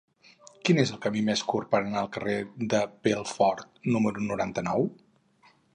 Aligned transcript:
Quin 0.67 0.79
és 0.83 0.93
el 0.95 1.01
camí 1.03 1.21
més 1.27 1.43
curt 1.51 1.69
per 1.75 1.81
anar 1.83 2.01
al 2.03 2.09
carrer 2.17 2.39
de 2.75 2.81
Pelfort 3.09 3.71
número 3.97 4.29
noranta-nou? 4.31 4.91